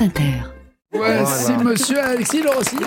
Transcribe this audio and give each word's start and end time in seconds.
France 0.00 0.08
Inter. 0.08 0.98
Ouais, 0.98 1.26
c'est 1.26 1.56
monsieur 1.58 2.02
Alexis 2.02 2.42
Lorosilla. 2.42 2.86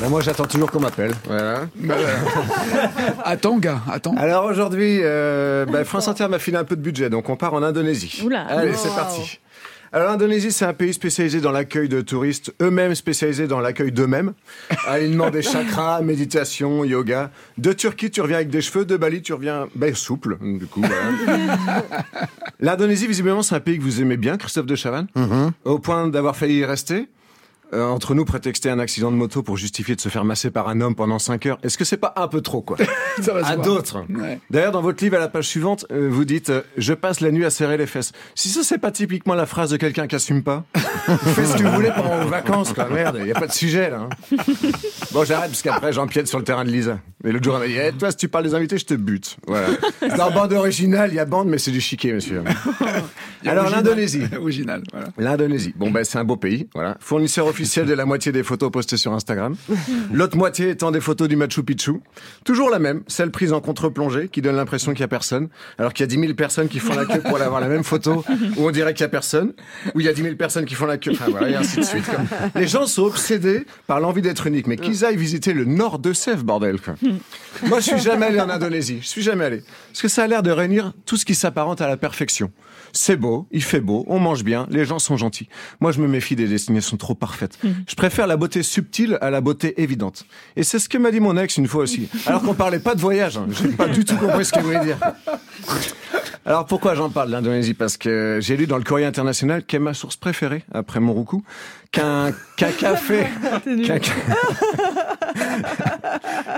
Ben, 0.00 0.08
moi, 0.08 0.22
j'attends 0.22 0.46
toujours 0.46 0.70
qu'on 0.70 0.80
m'appelle. 0.80 1.12
Voilà. 1.26 1.66
Attends, 3.24 3.58
gars, 3.58 3.82
attends. 3.90 4.14
Alors 4.16 4.46
aujourd'hui, 4.46 5.00
euh, 5.02 5.66
ben, 5.66 5.84
France 5.84 6.08
Inter 6.08 6.28
m'a 6.28 6.38
filé 6.38 6.56
un 6.56 6.64
peu 6.64 6.76
de 6.76 6.80
budget, 6.80 7.10
donc 7.10 7.28
on 7.28 7.36
part 7.36 7.52
en 7.52 7.62
Indonésie. 7.62 8.22
Oula. 8.24 8.46
Allez, 8.46 8.72
c'est 8.74 8.94
parti. 8.94 9.38
Alors 9.92 10.08
l'Indonésie, 10.08 10.50
c'est 10.50 10.64
un 10.64 10.72
pays 10.72 10.92
spécialisé 10.92 11.40
dans 11.40 11.52
l'accueil 11.52 11.88
de 11.88 12.00
touristes, 12.00 12.52
eux-mêmes 12.60 12.96
spécialisés 12.96 13.46
dans 13.46 13.60
l'accueil 13.60 13.92
d'eux-mêmes. 13.92 14.32
Alignement 14.88 15.30
des 15.30 15.42
chakras, 15.42 16.00
méditation, 16.00 16.84
yoga. 16.84 17.30
De 17.58 17.72
Turquie, 17.72 18.10
tu 18.10 18.20
reviens 18.20 18.38
avec 18.38 18.48
des 18.48 18.60
cheveux. 18.60 18.84
De 18.84 18.96
Bali, 18.96 19.22
tu 19.22 19.34
reviens 19.34 19.68
ben, 19.76 19.94
souple. 19.94 20.38
Du 20.40 20.66
coup, 20.66 20.80
voilà. 20.80 21.82
L'Indonésie, 22.60 23.06
visiblement, 23.06 23.42
c'est 23.42 23.54
un 23.54 23.60
pays 23.60 23.78
que 23.78 23.82
vous 23.82 24.00
aimez 24.00 24.16
bien, 24.16 24.36
Christophe 24.36 24.66
de 24.66 24.76
Chavannes, 24.76 25.08
au 25.64 25.78
point 25.78 26.08
d'avoir 26.08 26.36
failli 26.36 26.58
y 26.58 26.64
rester. 26.64 27.08
Euh, 27.72 27.82
entre 27.86 28.14
nous, 28.14 28.24
prétexter 28.24 28.70
un 28.70 28.78
accident 28.78 29.10
de 29.10 29.16
moto 29.16 29.42
pour 29.42 29.56
justifier 29.56 29.96
de 29.96 30.00
se 30.00 30.08
faire 30.08 30.24
masser 30.24 30.50
par 30.52 30.68
un 30.68 30.80
homme 30.80 30.94
pendant 30.94 31.18
5 31.18 31.46
heures, 31.46 31.58
est-ce 31.64 31.76
que 31.76 31.84
c'est 31.84 31.96
pas 31.96 32.12
un 32.16 32.28
peu 32.28 32.40
trop, 32.40 32.60
quoi 32.60 32.76
Ça 33.22 33.32
va 33.32 33.44
À 33.44 33.56
d'autres. 33.56 34.04
Ouais. 34.10 34.38
D'ailleurs, 34.50 34.70
dans 34.70 34.82
votre 34.82 35.02
livre, 35.02 35.16
à 35.16 35.18
la 35.18 35.28
page 35.28 35.48
suivante, 35.48 35.84
euh, 35.90 36.08
vous 36.08 36.24
dites 36.24 36.50
euh, 36.50 36.60
Je 36.76 36.92
passe 36.92 37.20
la 37.20 37.32
nuit 37.32 37.44
à 37.44 37.50
serrer 37.50 37.76
les 37.76 37.86
fesses». 37.86 38.12
Si 38.36 38.48
ça, 38.50 38.62
c'est 38.62 38.78
pas 38.78 38.92
typiquement 38.92 39.34
la 39.34 39.46
phrase 39.46 39.70
de 39.70 39.76
quelqu'un 39.76 40.06
qui 40.06 40.14
assume 40.14 40.44
pas, 40.44 40.64
faites 40.74 41.46
ce 41.46 41.56
que 41.56 41.62
vous 41.64 41.72
voulez 41.74 41.90
pendant 41.96 42.22
vos 42.22 42.28
vacances, 42.28 42.72
quoi. 42.74 42.88
Merde, 42.88 43.16
il 43.22 43.26
y 43.26 43.32
a 43.32 43.40
pas 43.40 43.48
de 43.48 43.52
sujet, 43.52 43.90
là. 43.90 44.06
hein. 44.08 44.36
Bon, 45.12 45.24
j'arrête, 45.24 45.50
parce 45.50 45.62
qu'après, 45.62 45.92
j'empiète 45.92 46.28
sur 46.28 46.38
le 46.38 46.44
terrain 46.44 46.64
de 46.64 46.70
Lisa. 46.70 46.98
Et 47.26 47.32
l'autre 47.32 47.44
jour, 47.44 47.54
elle 47.56 47.60
m'a 47.60 47.66
dit 47.66 47.88
Eh, 47.88 47.92
Toi, 47.98 48.10
si 48.10 48.16
tu 48.18 48.28
parles 48.28 48.44
des 48.44 48.54
invités, 48.54 48.78
je 48.78 48.84
te 48.84 48.94
bute». 48.94 49.36
Voilà. 49.46 49.68
Dans 50.16 50.30
bande 50.30 50.52
originale, 50.52 51.10
il 51.12 51.16
y 51.16 51.18
a 51.18 51.24
bande, 51.24 51.48
mais 51.48 51.58
c'est 51.58 51.70
du 51.70 51.80
chiquet, 51.80 52.12
monsieur. 52.12 52.42
Alors, 53.46 53.70
l'Indonésie. 53.70 54.22
Original, 54.38 54.82
voilà. 54.92 55.08
L'Indonésie. 55.18 55.72
Bon, 55.76 55.90
ben, 55.90 56.04
c'est 56.04 56.18
un 56.18 56.24
beau 56.24 56.36
pays. 56.36 56.68
Voilà. 56.74 56.96
Fournisseur 57.00 57.46
officiel 57.46 57.86
de 57.86 57.94
la 57.94 58.04
moitié 58.04 58.32
des 58.32 58.42
photos 58.42 58.70
postées 58.70 58.96
sur 58.96 59.12
Instagram. 59.12 59.54
L'autre 60.12 60.36
moitié 60.36 60.70
étant 60.70 60.90
des 60.90 61.00
photos 61.00 61.28
du 61.28 61.36
Machu 61.36 61.62
Picchu. 61.62 62.00
Toujours 62.44 62.70
la 62.70 62.78
même, 62.78 63.02
celle 63.06 63.30
prise 63.30 63.52
en 63.52 63.60
contre-plongée, 63.60 64.28
qui 64.28 64.42
donne 64.42 64.56
l'impression 64.56 64.92
qu'il 64.92 65.00
y 65.00 65.04
a 65.04 65.08
personne. 65.08 65.48
Alors 65.78 65.92
qu'il 65.92 66.04
y 66.04 66.08
a 66.08 66.08
10 66.08 66.18
000 66.20 66.34
personnes 66.34 66.68
qui 66.68 66.78
font 66.78 66.94
la 66.94 67.04
queue 67.04 67.20
pour 67.20 67.36
aller 67.36 67.44
avoir 67.44 67.60
la 67.60 67.68
même 67.68 67.84
photo, 67.84 68.24
où 68.56 68.66
on 68.66 68.70
dirait 68.70 68.94
qu'il 68.94 69.02
y 69.02 69.06
a 69.06 69.08
personne. 69.08 69.52
Où 69.94 70.00
il 70.00 70.06
y 70.06 70.08
a 70.08 70.12
10 70.12 70.22
000 70.22 70.34
personnes 70.36 70.64
qui 70.64 70.74
font 70.74 70.86
la 70.86 70.98
queue. 70.98 71.12
Enfin, 71.12 71.26
voilà, 71.30 71.50
et 71.50 71.54
ainsi 71.54 71.78
de 71.78 71.84
suite. 71.84 72.04
quoi. 72.04 72.18
Les 72.54 72.66
gens 72.66 72.86
sont 72.86 73.02
obsédés 73.04 73.66
par 73.86 74.00
l'envie 74.00 74.22
d'être 74.22 74.46
unique. 74.46 74.66
Mais 74.66 74.76
qu'ils 74.76 75.04
aillent 75.04 75.16
visiter 75.16 75.52
le 75.52 75.64
nord 75.64 75.98
de 75.98 76.12
Sèvres, 76.12 76.44
bordel, 76.44 76.80
quoi. 76.80 76.94
Moi, 77.66 77.80
je 77.80 77.92
suis 77.92 78.00
jamais 78.00 78.26
allé 78.26 78.40
en 78.40 78.48
Indonésie. 78.48 78.98
Je 79.00 79.06
suis 79.06 79.22
jamais 79.22 79.44
allé. 79.44 79.62
Parce 79.88 80.02
que 80.02 80.08
ça 80.08 80.24
a 80.24 80.26
l'air 80.26 80.42
de 80.42 80.50
réunir 80.50 80.92
tout 81.06 81.16
ce 81.16 81.24
qui 81.24 81.34
s'apparente 81.34 81.80
à 81.80 81.88
la 81.88 81.96
perfection. 81.96 82.50
C'est 82.92 83.16
beau, 83.16 83.48
il 83.50 83.62
fait 83.62 83.80
beau, 83.80 84.04
on 84.06 84.20
mange 84.20 84.44
bien, 84.44 84.68
les 84.70 84.84
gens 84.84 85.00
sont 85.00 85.16
gentils. 85.16 85.48
Moi, 85.80 85.90
je 85.90 86.00
me 86.00 86.06
méfie 86.06 86.36
des 86.36 86.46
destinations 86.46 86.96
trop 86.96 87.14
parfaites. 87.14 87.58
Je 87.88 87.94
préfère 87.96 88.28
la 88.28 88.36
beauté 88.36 88.62
subtile 88.62 89.18
à 89.20 89.30
la 89.30 89.40
beauté 89.40 89.82
évidente. 89.82 90.26
Et 90.54 90.62
c'est 90.62 90.78
ce 90.78 90.88
que 90.88 90.96
m'a 90.96 91.10
dit 91.10 91.18
mon 91.18 91.36
ex 91.36 91.56
une 91.56 91.66
fois 91.66 91.82
aussi. 91.82 92.08
Alors 92.26 92.42
qu'on 92.42 92.54
parlait 92.54 92.78
pas 92.78 92.94
de 92.94 93.00
voyage. 93.00 93.36
Hein. 93.36 93.46
J'ai 93.50 93.68
pas 93.68 93.88
du 93.88 94.04
tout 94.04 94.16
compris 94.16 94.44
ce 94.44 94.52
qu'elle 94.52 94.62
voulait 94.62 94.84
dire. 94.84 94.98
Alors 96.46 96.66
pourquoi 96.66 96.94
j'en 96.94 97.08
parle 97.08 97.30
l'Indonésie 97.30 97.72
Parce 97.74 97.96
que 97.96 98.38
j'ai 98.42 98.56
lu 98.56 98.66
dans 98.66 98.76
le 98.76 98.84
Courrier 98.84 99.06
International, 99.06 99.64
qui 99.64 99.76
est 99.76 99.80
ma 99.80 99.94
source 99.94 100.16
préférée 100.16 100.62
après 100.72 101.00
Moroukou, 101.00 101.42
qu'un 101.90 102.32
qu'un 102.56 102.70
café, 102.78 103.26
qu'un 103.84 103.98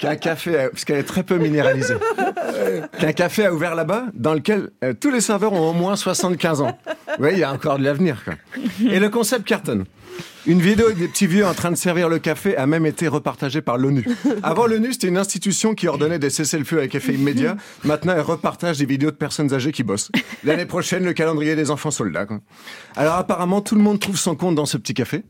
qu'un 0.00 0.16
café, 0.16 0.58
a- 0.58 0.70
parce 0.70 0.84
qu'elle 0.84 0.98
est 0.98 1.02
très 1.04 1.22
peu 1.22 1.36
minéralisée, 1.38 1.94
qu'un 2.98 3.12
café 3.12 3.46
a 3.46 3.52
ouvert 3.54 3.74
là-bas, 3.74 4.06
dans 4.14 4.34
lequel 4.34 4.70
euh, 4.84 4.94
tous 4.98 5.10
les 5.10 5.20
serveurs 5.20 5.52
ont 5.52 5.70
au 5.70 5.72
moins 5.72 5.96
75 5.96 6.60
ans. 6.62 6.78
Vous 6.86 6.94
voyez, 7.18 7.36
il 7.36 7.40
y 7.40 7.44
a 7.44 7.52
encore 7.52 7.78
de 7.78 7.84
l'avenir. 7.84 8.22
quoi. 8.24 8.34
Et 8.80 8.98
le 8.98 9.08
concept 9.08 9.44
cartonne. 9.46 9.84
Une 10.46 10.60
vidéo 10.60 10.86
avec 10.86 10.98
des 10.98 11.06
petits 11.06 11.26
vieux 11.26 11.46
en 11.46 11.52
train 11.52 11.70
de 11.70 11.76
servir 11.76 12.08
le 12.08 12.18
café 12.18 12.56
a 12.56 12.66
même 12.66 12.86
été 12.86 13.06
repartagée 13.08 13.60
par 13.60 13.76
l'ONU. 13.76 14.06
Avant, 14.42 14.66
l'ONU, 14.66 14.92
c'était 14.94 15.08
une 15.08 15.18
institution 15.18 15.74
qui 15.74 15.86
ordonnait 15.86 16.18
des 16.18 16.30
cessez-le-feu 16.30 16.78
avec 16.78 16.94
effet 16.94 17.12
immédiat. 17.12 17.56
Maintenant, 17.84 18.14
elle 18.14 18.22
repartage 18.22 18.78
des 18.78 18.86
vidéos 18.86 19.10
de 19.10 19.16
personnes 19.16 19.52
âgées 19.52 19.70
qui 19.70 19.82
bossent. 19.82 20.10
L'année 20.42 20.64
prochaine, 20.64 21.04
le 21.04 21.12
calendrier 21.12 21.56
des 21.56 21.70
enfants 21.70 21.90
soldats. 21.90 22.24
quoi. 22.24 22.40
Alors, 22.96 23.14
apparemment, 23.16 23.60
tout 23.60 23.74
le 23.74 23.82
monde 23.82 24.00
trouve 24.00 24.16
son 24.16 24.34
compte 24.34 24.54
dans 24.54 24.66
ce 24.66 24.78
petit 24.78 24.94
café. 24.94 25.22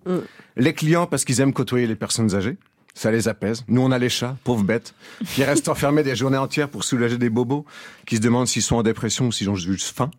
Les 0.57 0.75
clients, 0.75 1.07
parce 1.07 1.25
qu'ils 1.25 1.41
aiment 1.41 1.53
côtoyer 1.53 1.87
les 1.89 1.97
personnes 1.97 2.35
âgées. 2.37 2.57
Ça 2.95 3.11
les 3.11 3.29
apaise. 3.29 3.65
Nous, 3.69 3.81
on 3.81 3.91
a 3.91 3.99
les 3.99 4.09
chats, 4.09 4.37
pauvres 4.45 4.65
bêtes, 4.65 4.95
qui 5.35 5.45
restent 5.45 5.69
enfermés 5.69 6.03
des 6.03 6.17
journées 6.17 6.39
entières 6.39 6.69
pour 6.69 6.85
soulager 6.85 7.19
des 7.19 7.31
bobos, 7.31 7.65
qui 8.07 8.17
se 8.17 8.21
demandent 8.21 8.49
s'ils 8.49 8.63
sont 8.63 8.77
en 8.77 8.83
dépression 8.83 9.29
ou 9.29 9.33
s'ils 9.33 9.51
ont 9.51 9.55
juste 9.55 9.95
faim. 9.97 10.11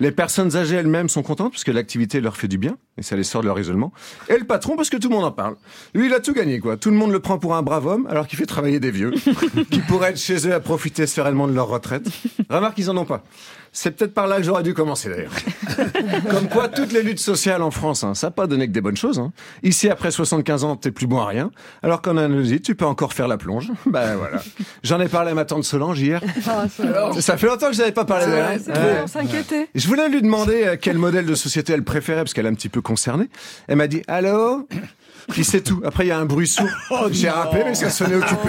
Les 0.00 0.10
personnes 0.10 0.56
âgées 0.56 0.76
elles-mêmes 0.76 1.08
sont 1.08 1.22
contentes 1.22 1.52
parce 1.52 1.64
que 1.64 1.70
l'activité 1.70 2.20
leur 2.20 2.36
fait 2.36 2.48
du 2.48 2.58
bien 2.58 2.76
et 2.98 3.02
ça 3.02 3.16
les 3.16 3.24
sort 3.24 3.42
de 3.42 3.46
leur 3.46 3.58
isolement. 3.58 3.92
Et 4.28 4.36
le 4.38 4.44
patron 4.44 4.76
parce 4.76 4.90
que 4.90 4.96
tout 4.96 5.08
le 5.08 5.14
monde 5.14 5.24
en 5.24 5.32
parle. 5.32 5.56
Lui, 5.94 6.06
il 6.06 6.14
a 6.14 6.20
tout 6.20 6.32
gagné, 6.32 6.58
quoi. 6.60 6.76
Tout 6.76 6.90
le 6.90 6.96
monde 6.96 7.12
le 7.12 7.20
prend 7.20 7.38
pour 7.38 7.54
un 7.56 7.62
brave 7.62 7.86
homme 7.86 8.06
alors 8.10 8.26
qu'il 8.26 8.38
fait 8.38 8.46
travailler 8.46 8.80
des 8.80 8.90
vieux 8.90 9.12
qui 9.70 9.80
pourraient 9.80 10.10
être 10.10 10.18
chez 10.18 10.46
eux 10.48 10.54
à 10.54 10.60
profiter 10.60 11.06
sereinement 11.06 11.46
de 11.48 11.52
leur 11.54 11.68
retraite. 11.68 12.06
Remarque, 12.50 12.78
ils 12.78 12.90
en 12.90 12.96
ont 12.96 13.04
pas. 13.04 13.22
C'est 13.76 13.90
peut-être 13.90 14.14
par 14.14 14.28
là 14.28 14.36
que 14.36 14.44
j'aurais 14.44 14.62
dû 14.62 14.72
commencer 14.72 15.08
d'ailleurs. 15.08 15.32
Comme 16.30 16.48
quoi, 16.48 16.68
toutes 16.68 16.92
les 16.92 17.02
luttes 17.02 17.18
sociales 17.18 17.60
en 17.60 17.72
France, 17.72 18.04
hein, 18.04 18.14
ça 18.14 18.28
n'a 18.28 18.30
pas 18.30 18.46
donné 18.46 18.68
que 18.68 18.72
des 18.72 18.80
bonnes 18.80 18.96
choses. 18.96 19.18
hein. 19.18 19.32
Ici, 19.64 19.88
après 19.90 20.12
75 20.12 20.62
ans, 20.62 20.76
t'es 20.76 20.92
plus 20.92 21.08
bon 21.08 21.18
à 21.20 21.26
rien. 21.26 21.50
Alors 21.82 22.00
qu'en 22.00 22.16
Indonésie, 22.16 22.60
tu 22.60 22.76
peux 22.76 22.84
encore 22.84 23.12
faire 23.12 23.26
la 23.26 23.36
plonge. 23.36 23.72
Ben 23.86 24.14
voilà. 24.16 24.40
J'en 24.84 25.00
ai 25.00 25.08
parlé 25.08 25.32
à 25.32 25.34
ma 25.34 25.44
tante 25.44 25.64
Solange 25.64 26.00
hier. 26.00 26.20
Ça 27.20 27.36
fait 27.36 27.46
longtemps 27.48 27.68
que 27.68 27.74
je 27.74 27.80
n'avais 27.80 27.92
pas 27.92 28.04
parlé 28.04 28.26
d'elle. 28.26 28.44
hein. 28.44 28.58
Ouais. 28.68 29.00
On 29.02 29.06
s'inquiétait. 29.08 29.68
Je 29.84 29.88
voulais 29.90 30.08
lui 30.08 30.22
demander 30.22 30.64
euh, 30.64 30.76
quel 30.80 30.96
modèle 30.96 31.26
de 31.26 31.34
société 31.34 31.74
elle 31.74 31.84
préférait, 31.84 32.22
parce 32.22 32.32
qu'elle 32.32 32.46
est 32.46 32.48
un 32.48 32.54
petit 32.54 32.70
peu 32.70 32.80
concernée. 32.80 33.28
Elle 33.68 33.76
m'a 33.76 33.86
dit 33.86 34.02
«Allô?» 34.08 34.66
Puis 35.28 35.44
c'est 35.44 35.60
tout. 35.60 35.82
Après, 35.84 36.06
il 36.06 36.08
y 36.08 36.10
a 36.10 36.18
un 36.18 36.24
bruit 36.24 36.46
sourd. 36.46 36.70
J'ai 37.10 37.28
rappelé, 37.28 37.64
mais 37.66 37.74
ça 37.74 37.90
sonnait 37.90 38.14
occupé. 38.14 38.48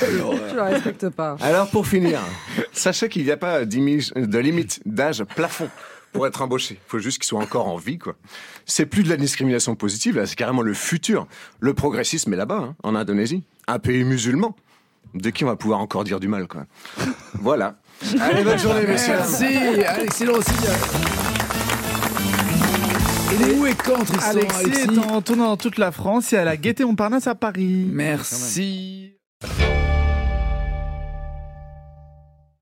Je 0.00 0.56
la 0.56 0.64
respecte 0.64 1.10
pas. 1.10 1.36
Alors, 1.42 1.68
pour 1.68 1.86
finir, 1.86 2.18
sachez 2.72 3.10
qu'il 3.10 3.24
n'y 3.24 3.30
a 3.30 3.36
pas 3.36 3.66
de 3.66 4.38
limite 4.38 4.80
d'âge 4.86 5.22
plafond 5.24 5.68
pour 6.14 6.26
être 6.26 6.40
embauché. 6.40 6.78
Il 6.82 6.90
faut 6.90 6.98
juste 6.98 7.18
qu'il 7.18 7.26
soit 7.26 7.42
encore 7.42 7.68
en 7.68 7.76
vie, 7.76 7.98
quoi. 7.98 8.14
C'est 8.64 8.86
plus 8.86 9.02
de 9.02 9.10
la 9.10 9.18
discrimination 9.18 9.74
positive, 9.74 10.16
là, 10.16 10.24
c'est 10.24 10.36
carrément 10.36 10.62
le 10.62 10.72
futur. 10.72 11.26
Le 11.60 11.74
progressisme 11.74 12.32
est 12.32 12.38
là-bas, 12.38 12.68
hein, 12.70 12.74
en 12.82 12.94
Indonésie. 12.94 13.44
Un 13.68 13.78
pays 13.78 14.02
musulman. 14.04 14.56
De 15.14 15.30
qui 15.30 15.44
on 15.44 15.48
va 15.48 15.56
pouvoir 15.56 15.80
encore 15.80 16.04
dire 16.04 16.20
du 16.20 16.28
mal, 16.28 16.46
quoi. 16.46 16.64
Voilà. 17.40 17.76
Allez, 18.20 18.44
bonne 18.44 18.58
journée, 18.58 18.86
messieurs. 18.86 19.14
Merci, 19.14 19.56
Alexis 19.86 20.24
Lorosilla. 20.24 20.72
Il 23.34 23.48
est 23.48 23.54
où 23.58 23.66
et 23.66 23.74
quand, 23.74 24.04
Tristan 24.04 24.30
Alexis 24.30 24.80
est 24.82 24.98
en 24.98 25.22
tournée 25.22 25.42
dans 25.42 25.56
toute 25.56 25.78
la 25.78 25.92
France 25.92 26.32
et 26.32 26.36
à 26.36 26.44
la 26.44 26.56
Gaîté 26.56 26.84
Montparnasse 26.84 27.26
à 27.26 27.34
Paris. 27.34 27.86
Merci. 27.90 29.16